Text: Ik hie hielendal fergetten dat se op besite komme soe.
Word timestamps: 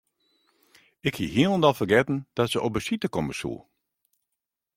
Ik 0.99 1.15
hie 1.15 1.27
hielendal 1.27 1.73
fergetten 1.73 2.27
dat 2.33 2.49
se 2.49 2.61
op 2.61 2.73
besite 2.73 3.07
komme 3.09 3.33
soe. 3.33 3.59